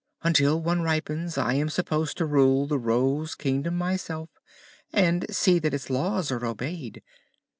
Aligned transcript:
Until 0.23 0.59
one 0.59 0.81
ripens, 0.81 1.37
I 1.37 1.53
am 1.53 1.69
supposed 1.69 2.17
to 2.17 2.25
rule 2.25 2.65
the 2.65 2.79
Rose 2.79 3.35
Kingdom 3.35 3.77
myself, 3.77 4.31
and 4.91 5.27
see 5.29 5.59
that 5.59 5.75
its 5.75 5.91
Laws 5.91 6.31
are 6.31 6.43
obeyed. 6.43 7.03